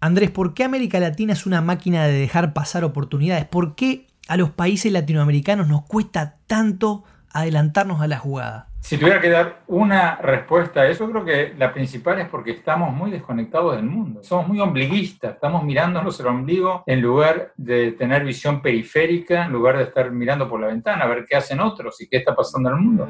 [0.00, 3.46] Andrés, ¿por qué América Latina es una máquina de dejar pasar oportunidades?
[3.46, 8.68] ¿Por qué a los países latinoamericanos nos cuesta tanto adelantarnos a la jugada?
[8.78, 12.94] Si tuviera que dar una respuesta a eso, creo que la principal es porque estamos
[12.94, 14.22] muy desconectados del mundo.
[14.22, 19.78] Somos muy ombliguistas, estamos mirándonos el ombligo en lugar de tener visión periférica, en lugar
[19.78, 22.68] de estar mirando por la ventana a ver qué hacen otros y qué está pasando
[22.68, 23.08] en el mundo.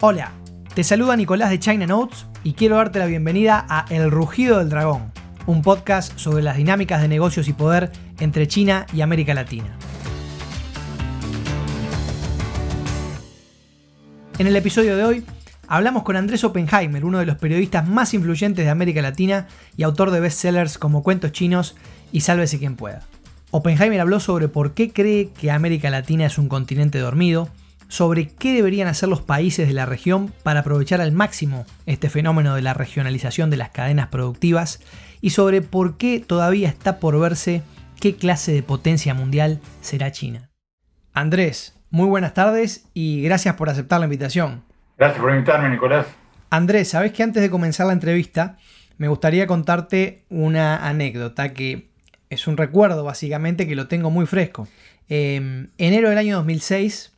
[0.00, 0.32] Hola,
[0.76, 4.68] te saluda Nicolás de China Notes y quiero darte la bienvenida a El Rugido del
[4.68, 5.10] Dragón,
[5.46, 7.90] un podcast sobre las dinámicas de negocios y poder
[8.20, 9.74] entre China y América Latina.
[14.38, 15.24] En el episodio de hoy
[15.66, 19.46] hablamos con Andrés Oppenheimer, uno de los periodistas más influyentes de América Latina
[19.78, 21.74] y autor de bestsellers como Cuentos Chinos
[22.12, 23.00] y Sálvese quien pueda.
[23.50, 27.48] Oppenheimer habló sobre por qué cree que América Latina es un continente dormido,
[27.88, 32.54] sobre qué deberían hacer los países de la región para aprovechar al máximo este fenómeno
[32.54, 34.80] de la regionalización de las cadenas productivas
[35.20, 37.62] y sobre por qué todavía está por verse
[38.00, 40.50] qué clase de potencia mundial será China.
[41.12, 44.62] Andrés, muy buenas tardes y gracias por aceptar la invitación.
[44.98, 46.06] Gracias por invitarme, Nicolás.
[46.50, 48.58] Andrés, sabes que antes de comenzar la entrevista
[48.98, 51.90] me gustaría contarte una anécdota que
[52.30, 54.68] es un recuerdo básicamente que lo tengo muy fresco.
[55.08, 57.15] En enero del año 2006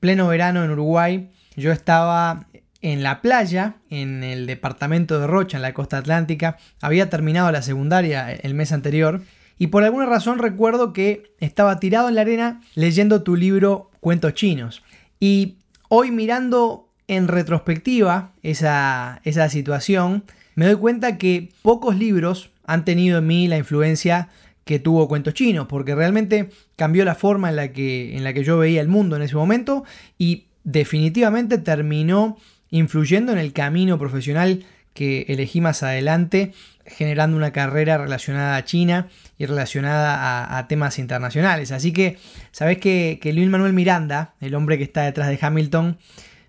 [0.00, 2.46] pleno verano en Uruguay, yo estaba
[2.80, 6.56] en la playa, en el departamento de Rocha, en la costa atlántica.
[6.80, 9.22] Había terminado la secundaria el mes anterior
[9.58, 14.34] y por alguna razón recuerdo que estaba tirado en la arena leyendo tu libro Cuentos
[14.34, 14.82] Chinos.
[15.18, 15.56] Y
[15.88, 23.18] hoy mirando en retrospectiva esa, esa situación, me doy cuenta que pocos libros han tenido
[23.18, 24.28] en mí la influencia
[24.68, 28.44] que tuvo Cuentos Chinos, porque realmente cambió la forma en la, que, en la que
[28.44, 29.82] yo veía el mundo en ese momento
[30.18, 32.36] y definitivamente terminó
[32.68, 36.52] influyendo en el camino profesional que elegí más adelante,
[36.84, 41.72] generando una carrera relacionada a China y relacionada a, temas internacionales.
[41.72, 42.18] Así que,
[42.52, 45.96] sabes que, que Luis Manuel Miranda, el hombre que está detrás de Hamilton,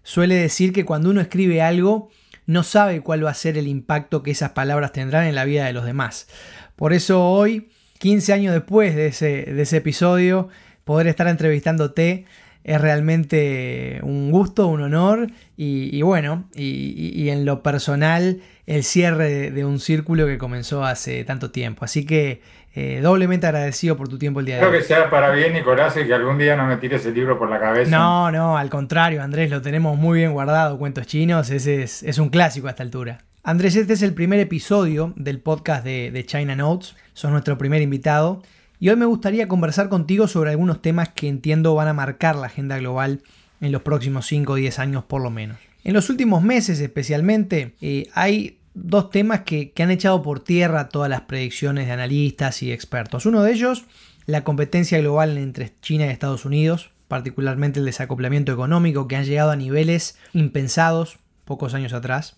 [0.04, 2.10] suele decir que cuando uno escribe algo,
[2.48, 5.64] no sabe cuál va a ser el impacto que esas palabras tendrán en la vida
[5.64, 6.28] de los demás.
[6.76, 10.48] Por eso hoy 15 años después de ese, episodio,
[10.86, 12.26] poder estar entrevistándote
[12.64, 15.28] es realmente un gusto, un honor
[15.58, 21.52] y, bueno, y, en lo personal el cierre de, un círculo que comenzó hace tanto
[21.52, 21.84] tiempo.
[21.84, 22.42] Así que
[22.74, 24.70] eh, doblemente agradecido por tu tiempo el día de hoy.
[24.70, 27.38] Creo que sea para bien, Nicolás, y que algún día no me tires el libro
[27.38, 27.92] por la cabeza.
[27.92, 32.18] No, no, al contrario, Andrés, lo tenemos muy bien guardado, Cuentos Chinos, ese es, es
[32.18, 33.20] un clásico a esta altura.
[33.42, 36.96] Andrés, este es el primer episodio del podcast de, China Notes.
[37.14, 38.44] Sos nuestro primer invitado.
[38.82, 42.48] Y hoy me gustaría conversar contigo sobre algunos temas que entiendo van a marcar la
[42.48, 43.24] agenda global
[43.62, 45.58] en los próximos 5 o 10 años por lo menos.
[45.86, 50.90] En los últimos meses especialmente eh, hay dos temas que, que han echado por tierra
[50.90, 53.26] todas las predicciones de analistas y expertos.
[53.26, 53.86] Uno de ellos,
[54.26, 59.52] la competencia global entre China y Estados Unidos, particularmente el desacoplamiento económico que han llegado
[59.52, 62.38] a niveles impensados pocos años atrás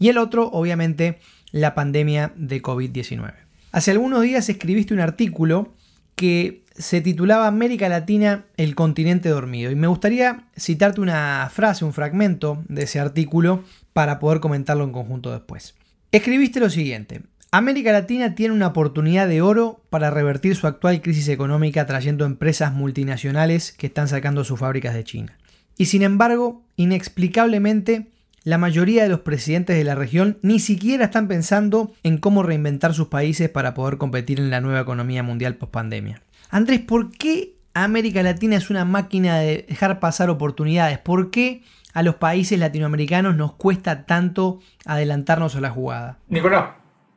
[0.00, 1.20] y el otro, obviamente,
[1.52, 3.32] la pandemia de COVID-19.
[3.70, 5.72] Hace algunos días escribiste un artículo
[6.16, 9.70] que se titulaba América Latina, el continente dormido.
[9.70, 13.62] Y me gustaría citarte una frase, un fragmento de ese artículo
[13.92, 15.74] para poder comentarlo en conjunto después.
[16.10, 17.22] Escribiste lo siguiente.
[17.52, 22.72] América Latina tiene una oportunidad de oro para revertir su actual crisis económica trayendo empresas
[22.72, 25.36] multinacionales que están sacando sus fábricas de China.
[25.76, 28.06] Y sin embargo, inexplicablemente,
[28.44, 32.94] la mayoría de los presidentes de la región ni siquiera están pensando en cómo reinventar
[32.94, 36.22] sus países para poder competir en la nueva economía mundial post pandemia.
[36.50, 40.98] Andrés, ¿por qué América Latina es una máquina de dejar pasar oportunidades?
[40.98, 41.62] ¿Por qué
[41.92, 46.18] a los países latinoamericanos nos cuesta tanto adelantarnos a la jugada?
[46.28, 46.70] Nicolás,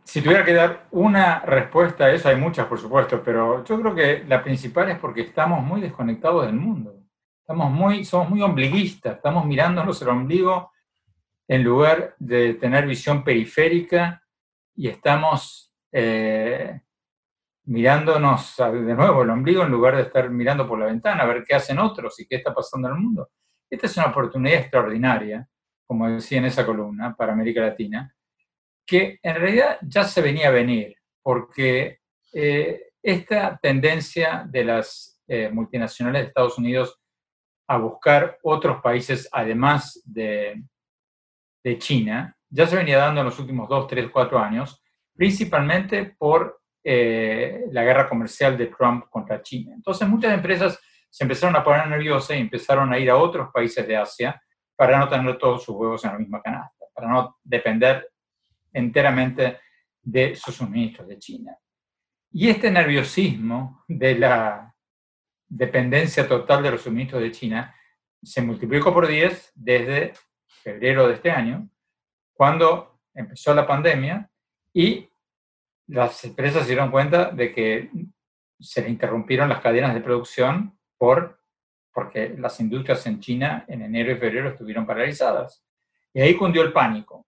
[0.04, 3.96] si tuviera que dar una respuesta a eso, hay muchas por supuesto, pero yo creo
[3.96, 6.96] que la principal es porque estamos muy desconectados del mundo.
[7.40, 10.72] Estamos muy, somos muy ombliguistas, estamos mirándonos el ombligo
[11.48, 14.24] en lugar de tener visión periférica
[14.76, 16.82] y estamos eh,
[17.66, 21.44] mirándonos de nuevo el ombligo en lugar de estar mirando por la ventana a ver
[21.48, 23.30] qué hacen otros y qué está pasando en el mundo.
[23.70, 25.48] Esta es una oportunidad extraordinaria,
[25.86, 28.14] como decía en esa columna, para América Latina,
[28.86, 32.00] que en realidad ya se venía a venir, porque
[32.34, 37.00] eh, esta tendencia de las eh, multinacionales de Estados Unidos
[37.68, 40.62] a buscar otros países además de,
[41.64, 44.84] de China ya se venía dando en los últimos dos, tres, cuatro años,
[45.16, 49.74] principalmente por eh, la guerra comercial de Trump contra China.
[49.74, 50.80] Entonces muchas empresas
[51.10, 54.40] se empezaron a poner nerviosas y empezaron a ir a otros países de Asia
[54.76, 58.10] para no tener todos sus huevos en la misma canasta, para no depender
[58.72, 59.60] enteramente
[60.02, 61.58] de sus suministros de China.
[62.32, 64.76] Y este nerviosismo de la
[65.48, 67.76] dependencia total de los suministros de China
[68.22, 70.14] se multiplicó por 10 desde
[70.64, 71.70] febrero de este año,
[72.34, 74.30] cuando empezó la pandemia
[74.74, 75.10] y
[75.88, 77.92] las empresas se dieron cuenta de que
[78.60, 81.40] se le interrumpieron las cadenas de producción por,
[81.92, 85.64] porque las industrias en China en enero y febrero estuvieron paralizadas.
[86.14, 87.28] Y ahí cundió el pánico.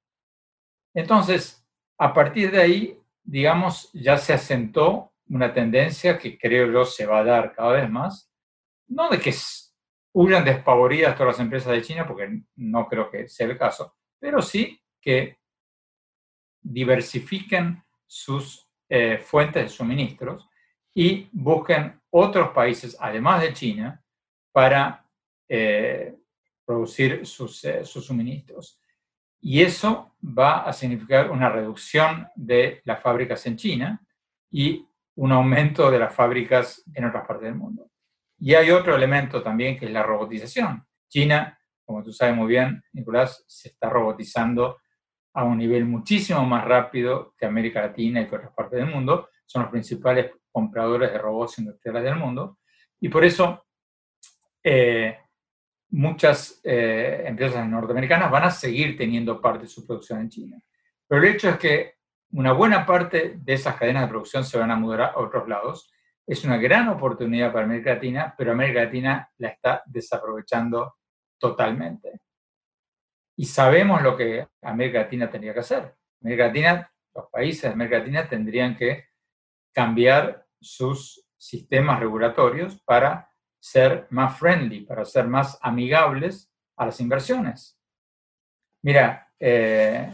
[0.94, 1.64] Entonces,
[1.98, 7.20] a partir de ahí, digamos, ya se asentó una tendencia que creo yo se va
[7.20, 8.32] a dar cada vez más,
[8.88, 9.34] no de que
[10.16, 14.42] huyan despavoridas todas las empresas de China, porque no creo que sea el caso, pero
[14.42, 15.40] sí que
[16.62, 20.48] diversifiquen sus eh, fuentes de suministros
[20.94, 24.02] y busquen otros países, además de China,
[24.54, 25.06] para
[25.50, 26.16] eh,
[26.66, 28.80] producir sus, eh, sus suministros.
[29.42, 34.02] Y eso va a significar una reducción de las fábricas en China
[34.50, 37.92] y un aumento de las fábricas en otras partes del mundo.
[38.40, 40.86] Y hay otro elemento también que es la robotización.
[41.08, 44.80] China, como tú sabes muy bien, Nicolás, se está robotizando
[45.34, 49.30] a un nivel muchísimo más rápido que América Latina y que otras partes del mundo.
[49.46, 52.60] Son los principales compradores de robots industriales del mundo.
[53.00, 53.66] Y por eso
[54.64, 55.18] eh,
[55.90, 60.62] muchas eh, empresas norteamericanas van a seguir teniendo parte de su producción en China.
[61.08, 61.96] Pero el hecho es que
[62.32, 65.92] una buena parte de esas cadenas de producción se van a mudar a otros lados.
[66.28, 70.96] Es una gran oportunidad para América Latina, pero América Latina la está desaprovechando
[71.38, 72.22] totalmente.
[73.38, 75.96] Y sabemos lo que América Latina tendría que hacer.
[76.22, 79.10] América Latina, los países de América Latina tendrían que
[79.74, 83.30] cambiar sus sistemas regulatorios para
[83.60, 87.80] ser más friendly, para ser más amigables a las inversiones.
[88.84, 90.12] Mira, eh,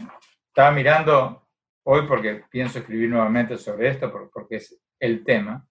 [0.48, 1.48] estaba mirando
[1.84, 5.66] hoy porque pienso escribir nuevamente sobre esto, porque es el tema.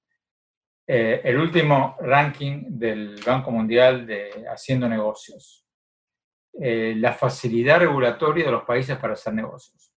[0.88, 5.66] Eh, el último ranking del Banco Mundial de Haciendo Negocios.
[6.54, 9.94] Eh, la facilidad regulatoria de los países para hacer negocios.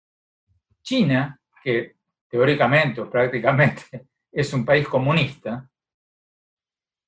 [0.82, 1.96] China, que
[2.28, 5.68] teóricamente o prácticamente es un país comunista,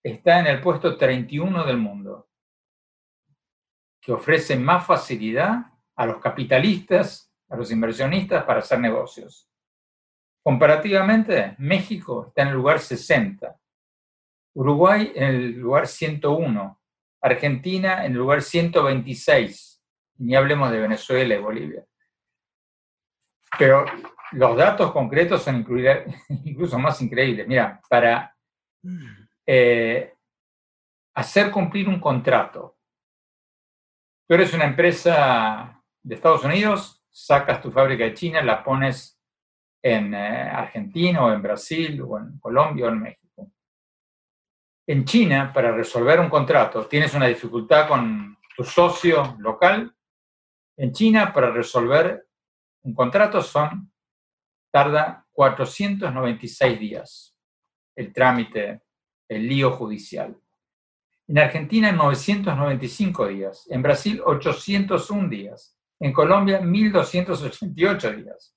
[0.03, 2.29] está en el puesto 31 del mundo,
[4.01, 9.49] que ofrece más facilidad a los capitalistas a los inversionistas para hacer negocios.
[10.43, 13.59] Comparativamente, México está en el lugar 60,
[14.57, 16.81] Uruguay en el lugar 101,
[17.21, 19.83] Argentina en el lugar 126,
[20.19, 21.85] ni hablemos de Venezuela y Bolivia.
[23.59, 23.85] Pero
[24.33, 25.57] los datos concretos son
[26.45, 27.47] incluso más increíbles.
[27.47, 28.35] Mira, para
[29.45, 30.15] eh,
[31.15, 32.79] hacer cumplir un contrato,
[34.27, 39.21] tú eres una empresa de Estados Unidos, sacas tu fábrica de China, la pones
[39.83, 43.26] en eh, Argentina o en Brasil o en Colombia o en México.
[44.87, 49.95] En China, para resolver un contrato, tienes una dificultad con tu socio local.
[50.77, 52.27] En China, para resolver
[52.83, 53.91] un contrato, son,
[54.71, 57.37] tarda 496 días
[57.97, 58.83] el trámite,
[59.29, 60.37] el lío judicial.
[61.27, 63.67] En Argentina, 995 días.
[63.71, 65.77] En Brasil, 801 días.
[65.99, 68.55] En Colombia, 1.288 días.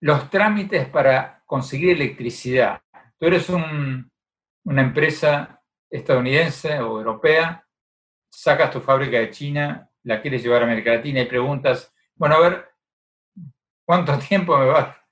[0.00, 2.82] los trámites para conseguir electricidad.
[3.24, 5.58] Tú eres una empresa
[5.90, 7.66] estadounidense o europea,
[8.30, 12.40] sacas tu fábrica de China, la quieres llevar a América Latina y preguntas, bueno, a
[12.40, 12.68] ver,
[13.86, 15.02] ¿cuánto tiempo me va,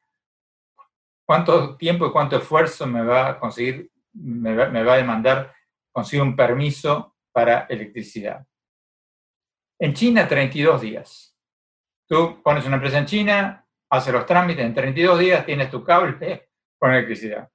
[1.24, 5.54] cuánto tiempo y cuánto esfuerzo me va a conseguir, me va a demandar
[5.90, 8.46] conseguir un permiso para electricidad?
[9.80, 11.34] En China, 32 días.
[12.06, 16.50] Tú pones una empresa en China, haces los trámites, en 32 días tienes tu cable
[16.78, 17.48] con electricidad.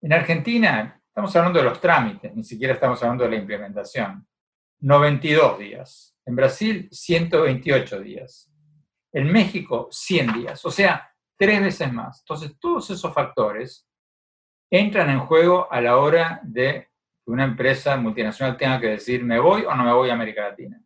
[0.00, 4.26] En Argentina, estamos hablando de los trámites, ni siquiera estamos hablando de la implementación.
[4.80, 6.16] 92 días.
[6.24, 8.52] En Brasil, 128 días.
[9.12, 10.64] En México, 100 días.
[10.64, 12.20] O sea, tres veces más.
[12.20, 13.88] Entonces, todos esos factores
[14.70, 16.88] entran en juego a la hora de
[17.24, 20.48] que una empresa multinacional tenga que decir, ¿me voy o no me voy a América
[20.48, 20.80] Latina?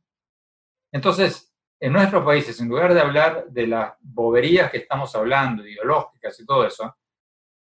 [0.90, 6.38] Entonces, en nuestros países, en lugar de hablar de las boberías que estamos hablando, ideológicas
[6.40, 6.97] y todo eso,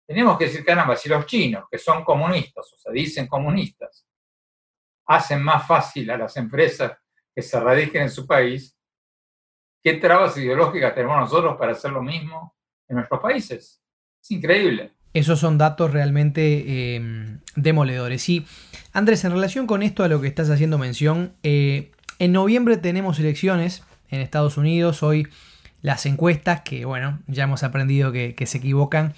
[0.09, 4.07] tenemos que decir, caramba, si los chinos, que son comunistas, o sea, dicen comunistas,
[5.07, 6.93] hacen más fácil a las empresas
[7.35, 8.75] que se radiquen en su país,
[9.85, 12.57] ¿qué trabas ideológicas tenemos nosotros para hacer lo mismo
[12.89, 13.83] en nuestros países?
[14.23, 14.95] Es increíble.
[15.13, 18.27] Esos son datos realmente em, demoledores.
[18.31, 18.47] Y
[18.95, 23.21] Andrés, en relación con esto a lo que estás haciendo mención, eh, En noviembre tenemos
[23.21, 25.03] elecciones en Estados Unidos.
[25.03, 25.29] Hoy
[25.83, 29.15] las encuestas, que bueno, ya hemos aprendido que se equivocan,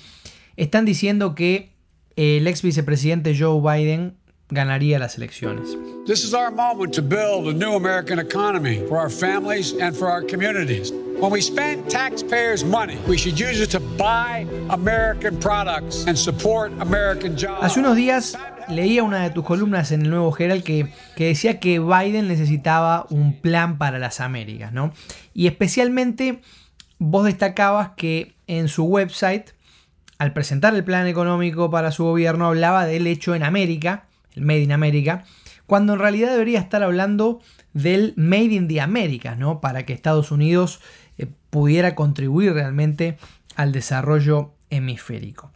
[0.60, 1.72] están diciendo que
[2.16, 4.16] el ex vicepresidente Joe Biden
[4.50, 5.76] ganaría las elecciones.
[6.06, 10.08] This is our moment to build a new American economy for our families and for
[10.08, 10.92] our communities.
[11.18, 16.72] When we spend taxpayers' money, we should use it to buy American products and support
[16.80, 17.62] American jobs.
[17.62, 18.36] Hace unos días
[18.68, 23.06] leía una de tus columnas en el Nuevo Herald que, que decía que Biden necesitaba
[23.08, 24.92] un plan para las Américas, ¿no?
[25.32, 26.40] Y especialmente
[26.98, 29.52] vos destacabas que en su website,
[30.20, 34.60] al presentar el plan económico para su gobierno, hablaba del hecho en América el Made
[34.60, 35.24] in America,
[35.66, 37.40] cuando en realidad debería estar hablando
[37.72, 39.62] del Made in the Americas, ¿no?
[39.62, 40.80] Para que Estados Unidos
[41.16, 43.16] eh, pudiera contribuir realmente
[43.56, 45.52] al desarrollo hemisférico.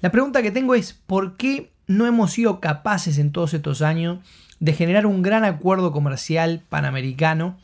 [0.00, 4.20] La pregunta que tengo es, ¿por qué no hemos sido capaces en todos estos años
[4.58, 7.58] de generar un gran acuerdo comercial panamericano?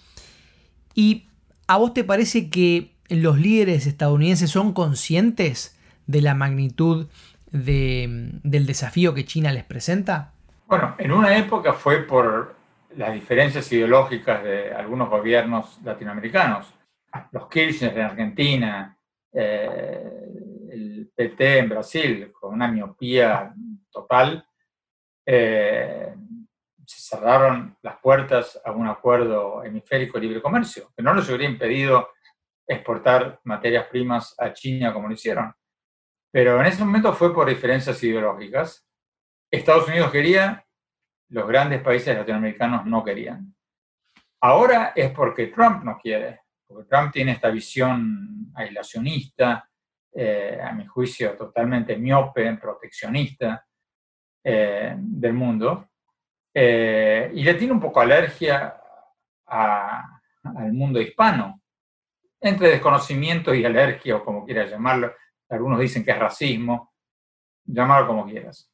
[0.94, 1.24] ¿Y
[1.68, 5.73] a vos te parece que los líderes estadounidenses son conscientes
[6.06, 7.08] de la magnitud
[7.50, 10.32] del desafío que China les presenta?
[10.66, 12.56] Bueno, en una época fue por
[12.96, 16.72] las diferencias ideológicas de algunos gobiernos latinoamericanos.
[17.32, 18.96] Los Kirchner en Argentina,
[19.32, 20.28] eh,
[20.70, 23.54] el PT en Brasil, con una miopía
[23.90, 24.46] total,
[25.26, 26.14] eh,
[26.86, 31.44] se cerraron las puertas a un acuerdo hemisférico de libre comercio, que no les hubiera
[31.44, 32.08] impedido
[32.66, 35.54] exportar materias primas a China como lo hicieron.
[36.34, 38.84] Pero en ese momento fue por diferencias ideológicas
[39.48, 40.66] Estados Unidos quería,
[41.28, 43.54] los grandes países latinoamericanos no querían.
[44.40, 49.70] Ahora es porque Trump no quiere, porque Trump tiene esta visión aislacionista,
[50.12, 53.64] eh, a mi juicio totalmente miope, proteccionista
[54.42, 55.90] eh, del mundo,
[56.52, 58.74] eh, y le tiene un poco alergia
[59.46, 61.62] al mundo hispano,
[62.40, 65.14] entre desconocimiento y alergia, o como quieras llamarlo,
[65.48, 66.94] algunos dicen que es racismo,
[67.64, 68.70] llamarlo como quieras.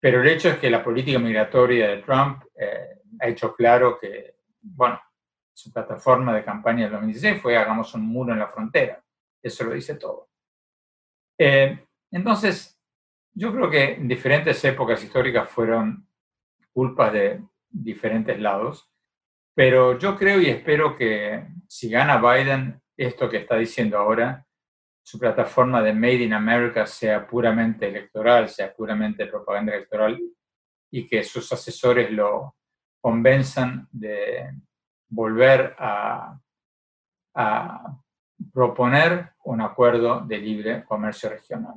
[0.00, 4.36] Pero el hecho es que la política migratoria de Trump eh, ha hecho claro que,
[4.60, 5.00] bueno,
[5.52, 9.02] su plataforma de campaña del 2016 fue hagamos un muro en la frontera.
[9.42, 10.28] Eso lo dice todo.
[11.38, 12.78] Eh, entonces,
[13.32, 16.08] yo creo que en diferentes épocas históricas fueron
[16.72, 18.90] culpas de diferentes lados,
[19.54, 24.46] pero yo creo y espero que si gana Biden, esto que está diciendo ahora
[25.04, 30.18] su plataforma de Made in America sea puramente electoral, sea puramente propaganda electoral
[30.90, 32.56] y que sus asesores lo
[33.02, 34.50] convenzan de
[35.10, 36.40] volver a,
[38.52, 41.74] proponer un acuerdo de libre comercio regional.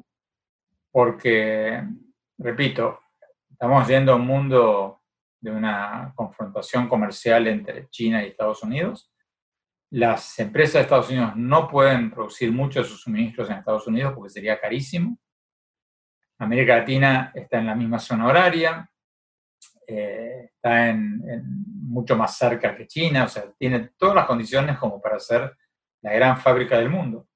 [0.91, 1.83] Porque,
[2.37, 2.99] repito,
[3.49, 5.01] estamos yendo a un mundo
[5.41, 9.11] de una confrontación comercial entre China y Estados Unidos
[9.91, 14.13] las empresas de Estados Unidos no pueden producir muchos de sus suministros en Estados Unidos
[14.13, 15.17] porque sería carísimo.
[16.39, 18.89] América Latina está en la misma zona horaria,
[19.87, 21.21] eh, está en,
[21.87, 25.55] mucho más cerca que China, o sea, tiene todas las condiciones como para ser
[26.01, 27.27] la gran fábrica del mundo.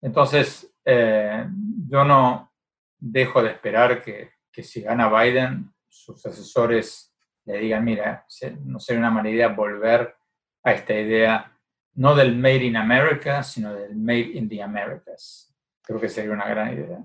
[0.00, 1.46] Entonces, eh,
[1.88, 2.52] yo no
[2.98, 7.14] dejo de esperar que, que, si gana Biden, sus asesores
[7.44, 8.26] le digan, mira,
[8.64, 10.16] no sería una mala idea volver
[10.64, 11.55] a esta idea
[11.96, 15.54] no del Made in America, sino del Made in the Americas.
[15.82, 17.00] Creo que sería una gran idea.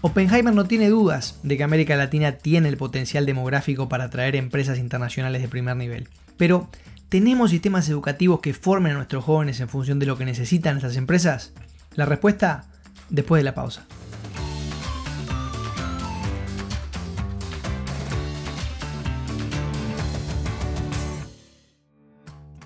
[0.00, 4.78] Oppenheimer no tiene dudas de que América Latina tiene el potencial demográfico para atraer empresas
[4.78, 6.08] internacionales de primer nivel.
[6.36, 6.68] Pero,
[7.08, 10.96] ¿tenemos sistemas educativos que formen a nuestros jóvenes en función de lo que necesitan estas
[10.96, 11.54] empresas?
[11.94, 12.64] La respuesta
[13.10, 13.86] después de la pausa.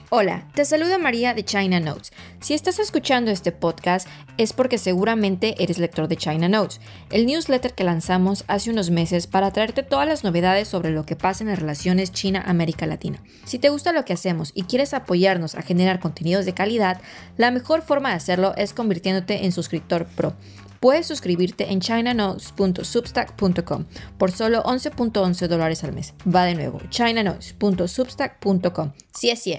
[0.09, 2.13] Hola, te saluda María de China Notes.
[2.41, 4.07] Si estás escuchando este podcast
[4.39, 9.27] es porque seguramente eres lector de China Notes, el newsletter que lanzamos hace unos meses
[9.27, 13.21] para traerte todas las novedades sobre lo que pasa en las relaciones China-América Latina.
[13.45, 17.01] Si te gusta lo que hacemos y quieres apoyarnos a generar contenidos de calidad,
[17.37, 20.35] la mejor forma de hacerlo es convirtiéndote en suscriptor pro.
[20.79, 23.87] Puedes suscribirte en chinanotes.substack.com
[24.19, 26.15] por solo 11.11 dólares al mes.
[26.33, 28.93] Va de nuevo, chinanotes.substack.com.
[29.13, 29.59] Sí sí.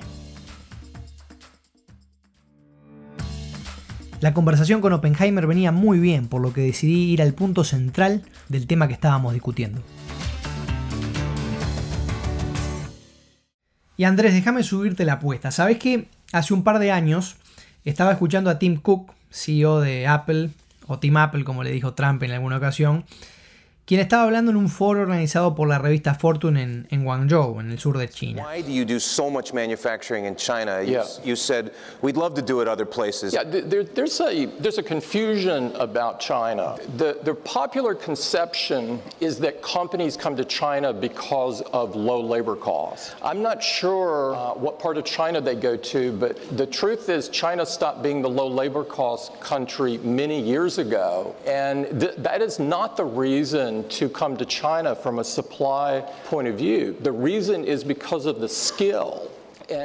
[4.19, 8.23] La conversación con Oppenheimer venía muy bien, por lo que decidí ir al punto central
[8.49, 9.81] del tema que estábamos discutiendo.
[13.95, 15.51] Y Andrés, déjame subirte la apuesta.
[15.51, 17.35] ¿Sabes que hace un par de años
[17.85, 20.49] estaba escuchando a Tim Cook, CEO de Apple,
[20.87, 23.05] o Tim Apple como le dijo Trump en alguna ocasión,
[23.87, 27.71] quien estaba hablando en un foro organizado por la revista Fortune en, en Guangzhou, en
[27.71, 28.43] el sur de China.
[28.43, 30.81] Why do you do so much manufacturing in China?
[30.81, 31.05] You, Yeah.
[31.23, 33.33] you said we'd love to do it other places.
[33.33, 36.75] Yeah, there, there's, a, there's a confusion about China.
[36.97, 43.15] The, the popular conception is that companies come to China because of low labor costs.
[43.23, 47.29] I'm not sure uh, what part of China they go to, but the truth is
[47.29, 51.33] China stopped being the low labor cost country many years ago.
[51.45, 53.76] And th- that is not the reason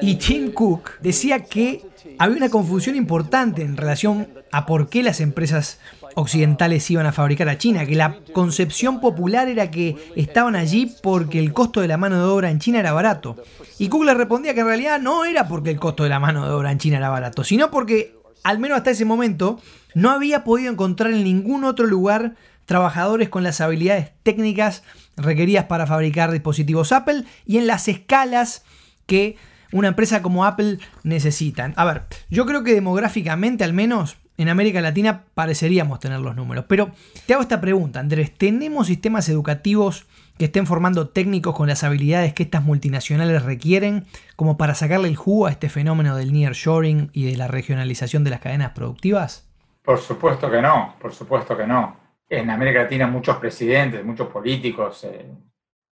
[0.01, 1.85] Y Tim Cook decía que
[2.19, 5.79] había una confusión importante en relación a por qué las empresas
[6.15, 11.39] occidentales iban a fabricar a China, que la concepción popular era que estaban allí porque
[11.39, 13.37] el costo de la mano de obra en China era barato.
[13.79, 16.47] Y Cook le respondía que en realidad no era porque el costo de la mano
[16.47, 19.59] de obra en China era barato, sino porque, al menos hasta ese momento,
[19.95, 24.83] no había podido encontrar en ningún otro lugar trabajadores con las habilidades técnicas
[25.17, 28.65] requeridas para fabricar dispositivos Apple y en las escalas
[29.07, 29.37] que
[29.73, 31.73] una empresa como Apple necesita.
[31.77, 36.65] A ver, yo creo que demográficamente al menos en América Latina pareceríamos tener los números.
[36.69, 36.93] Pero
[37.27, 40.07] te hago esta pregunta, Andrés, ¿tenemos sistemas educativos
[40.39, 45.17] que estén formando técnicos con las habilidades que estas multinacionales requieren como para sacarle el
[45.17, 49.47] jugo a este fenómeno del nearshoring y de la regionalización de las cadenas productivas?
[49.85, 52.02] Por supuesto que no, por supuesto que no.
[52.35, 55.31] En América Latina muchos presidentes, muchos políticos eh,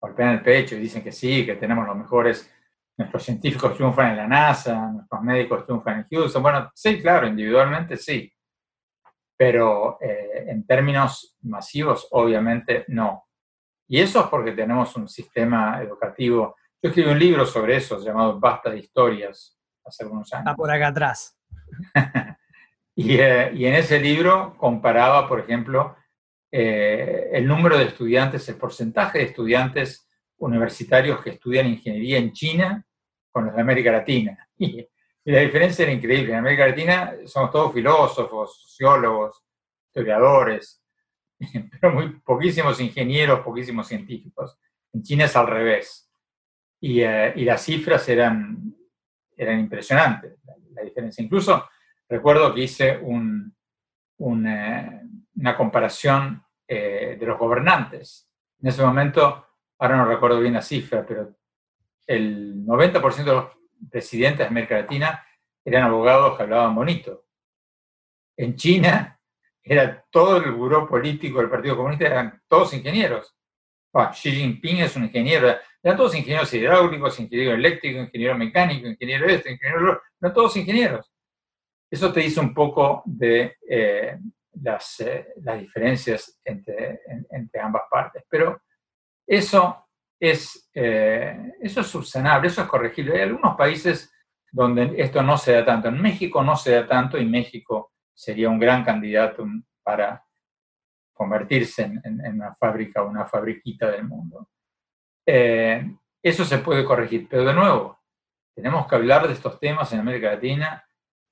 [0.00, 2.52] golpean el pecho y dicen que sí, que tenemos los mejores,
[2.96, 6.42] nuestros científicos triunfan en la NASA, nuestros médicos triunfan en Houston.
[6.42, 8.32] Bueno, sí, claro, individualmente sí,
[9.36, 13.28] pero eh, en términos masivos obviamente no.
[13.86, 16.56] Y eso es porque tenemos un sistema educativo.
[16.82, 20.46] Yo escribí un libro sobre eso llamado Basta de Historias hace algunos años.
[20.46, 21.38] Está por acá atrás.
[22.96, 25.96] Y, eh, y en ese libro comparaba, por ejemplo,
[26.56, 32.86] eh, el número de estudiantes, el porcentaje de estudiantes universitarios que estudian ingeniería en China
[33.32, 34.38] con los de América Latina.
[35.26, 36.32] Y, la diferencia era increíble.
[36.32, 39.42] En América Latina somos todos filósofos, sociólogos,
[39.86, 40.84] historiadores,
[41.80, 44.58] pero muy poquísimos ingenieros, poquísimos científicos.
[44.92, 46.08] En China es al revés.
[46.78, 48.76] Y, eh, las cifras eran,
[49.34, 50.36] eran impresionantes,
[50.74, 51.24] la, diferencia.
[51.24, 51.68] Incluso
[52.06, 53.00] recuerdo que hice eh,
[54.18, 58.28] una comparación eh, de los gobernantes.
[58.60, 59.46] En ese momento,
[59.78, 61.34] ahora no recuerdo bien la cifra, pero
[62.06, 63.46] el 90% de los
[63.90, 65.24] presidentes de América Latina
[65.64, 67.24] eran abogados que hablaban bonito.
[68.36, 69.18] En China
[69.62, 73.34] era todo el buró político del Partido Comunista, eran todos ingenieros.
[74.12, 79.52] Xi Jinping es un ingeniero, eran todos ingenieros hidráulicos, ingeniero eléctrico, ingeniero mecánico, ingeniero este,
[79.52, 81.10] ingeniero lo otro, eran todos ingenieros.
[81.90, 84.18] Eso te dice un poco de eh,
[84.62, 88.24] las, eh, las, diferencias entre, en, entre, ambas partes.
[88.28, 88.60] Pero
[89.26, 89.86] eso
[90.18, 93.14] es, eh, eso es subsanable, eso es corregible.
[93.14, 94.12] Hay algunos países
[94.50, 95.88] donde esto no se da tanto.
[95.88, 99.44] En México no se da tanto y México sería un gran candidato
[99.82, 100.24] para
[101.12, 104.48] convertirse en, una fábrica una fabriquita del mundo.
[105.26, 107.98] Eh, eso se puede corregir, pero de nuevo,
[108.54, 110.84] tenemos que hablar de estos temas en América Latina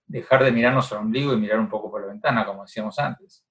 [0.06, 3.44] dejar de mirarnos al ombligo y mirar un poco por la ventana, como decíamos antes.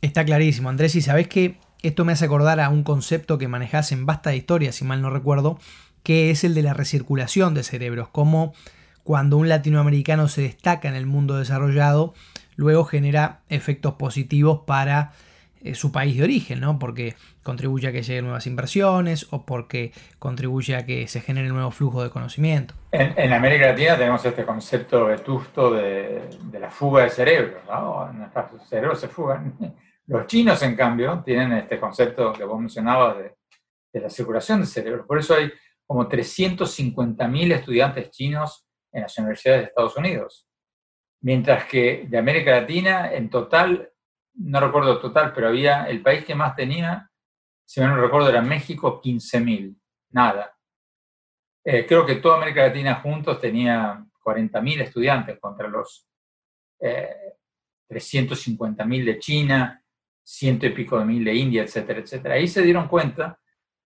[0.00, 3.92] Está clarísimo, Andrés, y sabes que esto me hace acordar a un concepto que manejas
[3.92, 5.58] en Basta de Historia, si mal no recuerdo,
[6.02, 8.54] que es el de la recirculación de cerebros, como
[9.02, 12.14] cuando un latinoamericano se destaca en el mundo desarrollado,
[12.56, 15.12] luego genera efectos positivos para
[15.70, 16.78] eh, su país de origen, ¿no?
[16.78, 21.70] Porque contribuye a que lleguen nuevas inversiones o porque contribuye a que se genere nuevo
[21.70, 22.74] flujo de conocimiento.
[22.92, 28.12] En, en América Latina tenemos este concepto vetusto de, de la fuga de cerebros, ¿no?
[28.12, 29.56] Nuestros cerebros se fugan.
[30.08, 33.36] Los chinos, en cambio, tienen este concepto que vos mencionabas de,
[33.92, 35.04] de la circulación de cerebros.
[35.06, 35.50] Por eso hay
[35.86, 40.48] como 350.000 estudiantes chinos en las universidades de Estados Unidos.
[41.22, 43.90] Mientras que de América Latina, en total,
[44.36, 47.10] no recuerdo total, pero había el país que más tenía,
[47.64, 49.76] si no recuerdo, era México, 15.000.
[50.10, 50.56] Nada.
[51.64, 56.06] Eh, creo que toda América Latina juntos tenía 40.000 estudiantes contra los
[56.80, 57.36] eh,
[57.88, 59.82] 350.000 de China,
[60.26, 62.34] ciento y pico de mil de India, etcétera, etcétera.
[62.34, 63.38] Ahí se dieron cuenta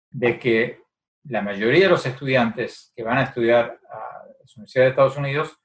[0.10, 0.82] de que
[1.26, 5.58] la mayoría de los estudiantes que van a estudiar a las universidades de Estados Unidos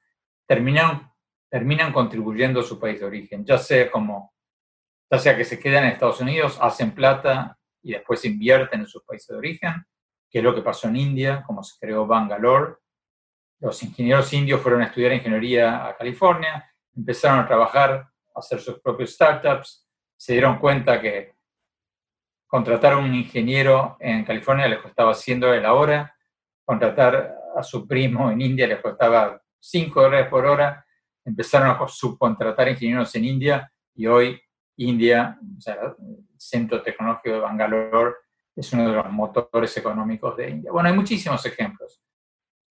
[0.45, 1.11] terminan,
[1.49, 4.33] terminan contribuyendo a su país de origen, ya sea como
[5.09, 9.03] ya sea que se quedan en Estados Unidos, hacen plata y después invierten en sus
[9.03, 9.85] países de origen,
[10.29, 12.75] que es lo que pasó en India, como se creó Bangalore.
[13.59, 17.91] Los ingenieros indios fueron a estudiar ingeniería a California, empezaron a trabajar,
[18.35, 21.35] a hacer sus propios startups, se dieron cuenta que
[22.45, 26.15] contratar a un ingeniero en California les costaba 100 dólares la hora,
[26.65, 30.85] contratar a su primo en India les costaba 5 dólares por hora,
[31.23, 34.41] empezaron a subcontratar ingenieros en India y hoy
[34.77, 38.15] India, o sea, el centro tecnológico de Bangalore,
[38.55, 40.71] es uno de los motores económicos de India.
[40.71, 42.01] Bueno, hay muchísimos ejemplos.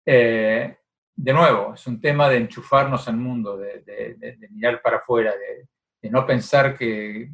[0.07, 0.77] Eh,
[1.15, 6.27] de nuevo, es un tema de enchufarnos al mundo, de, mirar para afuera, de, no
[6.27, 7.31] pensar que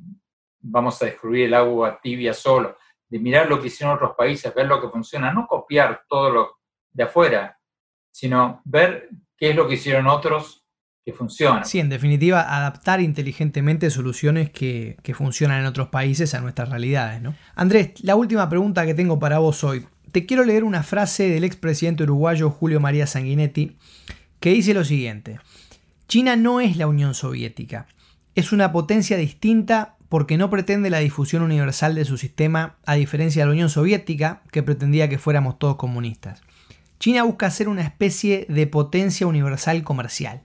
[0.60, 2.76] vamos a destruir el agua tibia solo,
[3.08, 6.58] de mirar lo que hicieron otros países, ver lo que funciona, no copiar todo lo
[6.90, 7.58] de afuera,
[8.10, 10.67] sino ver qué es lo que hicieron otros
[11.64, 17.22] Sí, en definitiva, adaptar inteligentemente soluciones que, que funcionan en otros países a nuestras realidades.
[17.22, 17.34] ¿no?
[17.54, 19.86] Andrés, la última pregunta que tengo para vos hoy.
[20.12, 23.76] Te quiero leer una frase del expresidente uruguayo Julio María Sanguinetti
[24.40, 25.38] que dice lo siguiente.
[26.06, 27.86] China no es la Unión Soviética,
[28.34, 33.42] es una potencia distinta porque no pretende la difusión universal de su sistema a diferencia
[33.42, 36.40] de la Unión Soviética que pretendía que fuéramos todos comunistas.
[36.98, 40.42] China busca ser una especie de potencia universal comercial.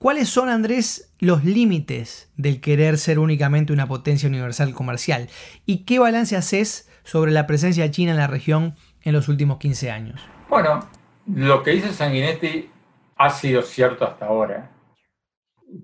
[0.00, 5.28] ¿Cuáles son, Andrés, los límites del querer ser únicamente una potencia universal comercial?
[5.66, 9.58] ¿Y qué balance haces sobre la presencia de China en la región en los últimos
[9.58, 10.22] 15 años?
[10.48, 10.80] Bueno,
[11.26, 12.70] lo que dice Sanguinetti
[13.18, 14.70] ha sido cierto hasta ahora.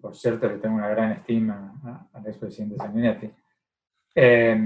[0.00, 1.74] Por cierto, le tengo una gran estima
[2.14, 3.31] al expresidente Sanguinetti.
[4.14, 4.59] Eh,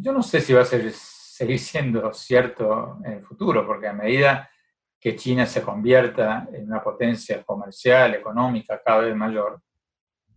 [0.00, 4.48] yo no sé si va a seguir siendo cierto en el futuro, porque a medida
[5.02, 9.60] que China se convierta en una potencia comercial, económica cada vez mayor,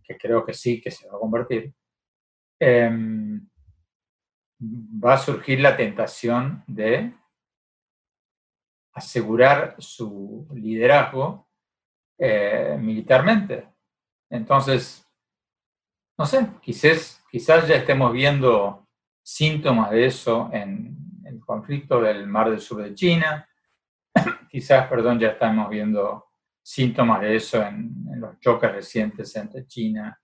[0.02, 1.72] que creo que sí, que se va a convertir,
[2.58, 2.90] eh,
[4.60, 7.14] va a surgir la tentación de
[8.92, 11.48] asegurar su liderazgo
[12.18, 13.68] eh, militarmente.
[14.28, 15.06] Entonces,
[16.18, 18.88] no sé, quizás, quizás ya estemos viendo
[19.22, 23.48] síntomas de eso en el conflicto del Mar del Sur de China,
[24.50, 26.26] quizás, perdón, ya estamos viendo
[26.62, 30.18] síntomas de eso en, los choques recientes entre China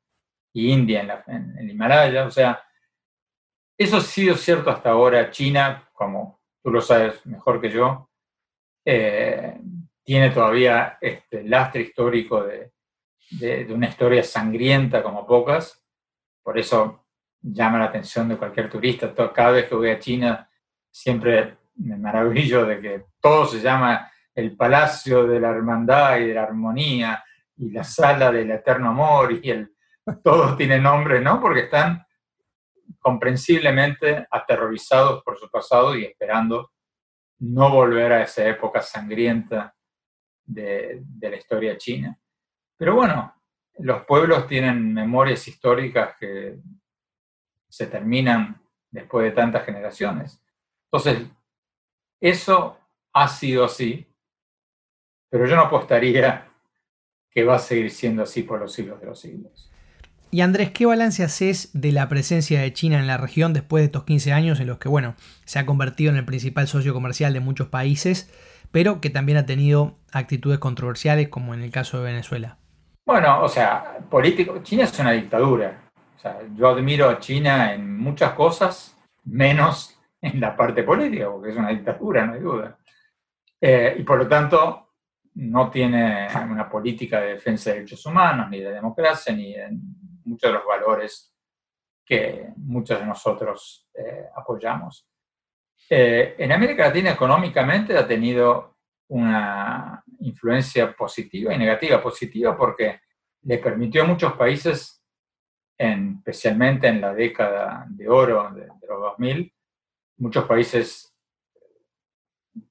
[0.55, 2.25] e India en, en el Himalaya.
[2.25, 2.63] O sea,
[3.77, 5.31] eso ha sido cierto hasta ahora.
[5.31, 8.11] China, como tú lo sabes mejor que yo,
[8.85, 9.61] eh,
[10.05, 12.71] tiene todavía este lastre histórico de,
[13.71, 15.85] una historia sangrienta como pocas.
[16.43, 17.07] Por eso
[17.41, 19.15] llama la atención de cualquier turista.
[19.33, 20.51] Cada vez que voy a China,
[20.91, 26.35] siempre me maravillo de que todo se llama el Palacio de la Hermandad y de
[26.35, 27.23] la Armonía
[27.57, 29.75] y la Sala del Eterno Amor y el,
[30.23, 31.41] todos tienen nombre, ¿no?
[31.41, 32.05] Porque están
[32.99, 36.73] comprensiblemente aterrorizados por su pasado y esperando
[37.41, 39.75] no volver a esa época sangrienta
[40.45, 42.17] de, la historia china.
[42.77, 43.35] Pero bueno,
[43.79, 46.59] los pueblos tienen memorias históricas que
[47.69, 50.41] se terminan después de tantas generaciones.
[50.85, 51.29] Entonces,
[52.23, 52.79] eso
[53.13, 54.07] ha sido así,
[55.29, 56.49] pero yo no apostaría
[57.31, 59.71] que va a seguir siendo así por los siglos de los siglos.
[60.31, 63.87] Y Andrés, ¿qué balance haces de la presencia de China en la región después de
[63.87, 67.35] estos 15 años en los que, bueno, se ha convertido en el principal socio comercial
[67.35, 68.33] de muchos países,
[68.71, 72.59] pero que también ha tenido actitudes controversiales como en el caso de Venezuela?
[73.05, 75.91] Bueno, o sea, político, China es una dictadura.
[76.17, 81.51] O sea, yo admiro a China en muchas cosas, menos en la parte política, porque
[81.51, 82.79] es una dictadura, no hay duda.
[83.61, 84.93] Eh, y por lo tanto,
[85.35, 89.69] no tiene una política de defensa de derechos humanos, ni de democracia, ni de
[90.25, 91.35] muchos de los valores
[92.05, 95.09] que muchos de nosotros eh, apoyamos.
[95.91, 98.77] Eh, en América Latina económicamente ha tenido
[99.09, 102.01] una influencia positiva y negativa.
[102.01, 103.01] Positiva porque
[103.43, 105.03] le permitió a muchos países,
[105.77, 109.53] especialmente en la década de oro de, de los 2000,
[110.23, 111.13] muchos países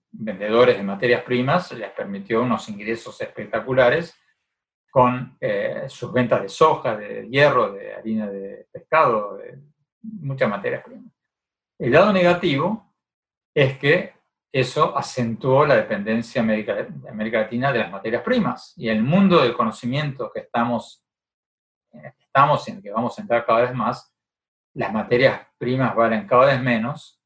[0.10, 4.18] vendedores de materias primas, les permitió unos ingresos espectaculares
[4.90, 9.60] con eh, sus ventas de soja, de hierro, de harina de pescado, de
[10.02, 11.12] muchas materias primas.
[11.78, 12.94] El lado negativo
[13.54, 14.14] es que
[14.54, 18.74] eso acentuó la dependencia de América Latina de las materias primas.
[18.78, 21.06] Y el mundo del conocimiento que estamos,
[22.18, 24.14] estamos en el que vamos a entrar cada vez más,
[24.74, 27.21] las materias primas valen cada vez menos,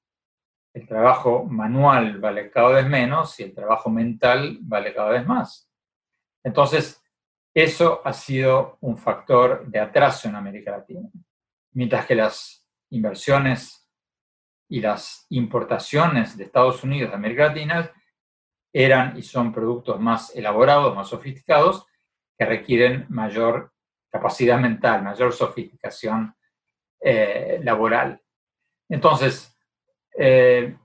[0.76, 5.72] el trabajo manual vale cada vez menos y el trabajo mental vale cada vez más.
[6.44, 7.02] Entonces,
[7.54, 11.10] eso ha sido un factor de atraso en América Latina.
[11.72, 13.90] Mientras que las inversiones
[14.68, 17.90] y las importaciones de Estados Unidos de América Latina
[18.74, 21.86] eran y son productos más elaborados, más sofisticados,
[22.38, 23.72] que requieren mayor
[24.12, 26.36] capacidad mental, mayor sofisticación
[27.00, 28.22] eh, laboral.
[28.90, 29.55] Entonces,
[30.18, 30.78] eh,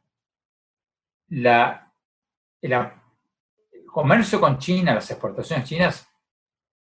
[1.31, 2.93] el
[3.87, 6.09] comercio con China, las exportaciones chinas,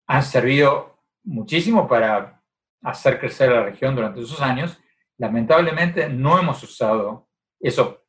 [0.08, 2.43] han servido muchísimo para
[2.84, 4.79] hacer crecer la región durante esos años.
[5.17, 7.29] Lamentablemente no hemos usado
[7.60, 8.05] eso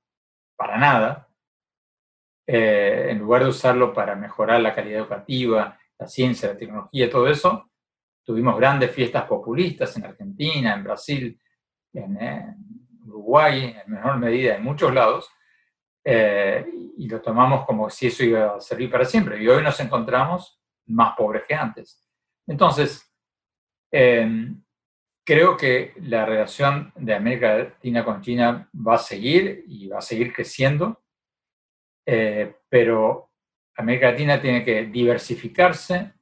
[0.57, 1.29] para nada.
[2.47, 7.27] Eh, en lugar de usarlo para mejorar la calidad educativa, la ciencia, la tecnología, todo
[7.29, 7.71] eso,
[8.25, 11.41] tuvimos grandes fiestas populistas en Argentina, en Brasil,
[11.93, 12.19] en,
[13.17, 15.31] Uruguay, en menor medida en muchos lados,
[16.05, 16.65] eh,
[16.97, 19.43] y lo tomamos como si eso iba a servir para siempre.
[19.43, 22.09] Y hoy nos encontramos más pobres que antes.
[22.47, 23.13] Entonces,
[23.91, 24.63] em,
[25.25, 30.03] creo que la relación de América Latina con China va a seguir y va a
[30.03, 31.03] seguir creciendo,
[32.07, 33.33] eh, pero
[33.77, 36.13] América Latina tiene que diversificarse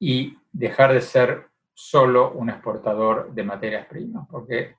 [0.00, 4.76] y dejar de ser solo un exportador de materias primas, porque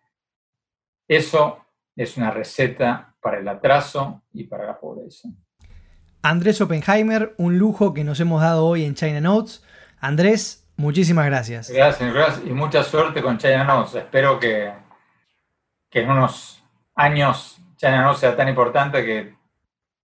[1.07, 1.59] eso
[1.95, 5.29] es una receta para el atraso y para la pobreza.
[6.21, 9.63] Andrés Oppenheimer, un lujo que nos hemos dado hoy en China Notes.
[9.99, 11.69] Andrés, muchísimas gracias.
[11.69, 13.95] Gracias, gracias y mucha suerte con China Notes.
[13.95, 14.71] Espero que,
[15.89, 16.63] que en unos
[16.95, 19.35] años China Notes sea tan importante que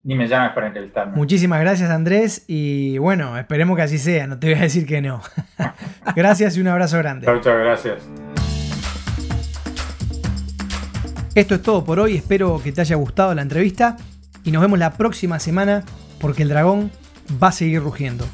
[0.04, 1.16] ni me llames para entrevistarme.
[1.16, 5.02] Muchísimas gracias Andrés y bueno, esperemos que así sea, no te voy a decir que
[5.02, 5.22] no.
[6.16, 7.32] gracias y un abrazo grande.
[7.32, 8.31] Muchas gracias.
[11.34, 13.96] Esto es todo por hoy, espero que te haya gustado la entrevista
[14.44, 15.86] y nos vemos la próxima semana
[16.20, 16.92] porque el dragón
[17.42, 18.26] va a seguir rugiendo.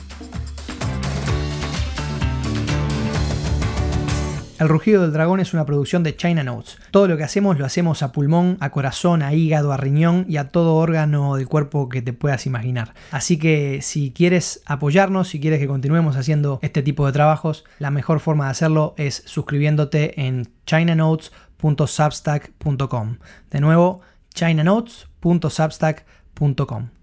[4.60, 6.80] El rugido del dragón es una producción de China Notes.
[6.90, 10.38] Todo lo que hacemos lo hacemos a pulmón, a corazón, a hígado, a riñón y
[10.38, 12.96] a todo órgano del cuerpo que te puedas imaginar.
[13.12, 17.92] Así que si quieres apoyarnos, si quieres que continuemos haciendo este tipo de trabajos, la
[17.92, 20.50] mejor forma de hacerlo es suscribiéndote en
[21.58, 23.18] chinanotes.substack.com.
[23.50, 24.02] De nuevo,
[24.34, 26.97] chinanotes.substack.com.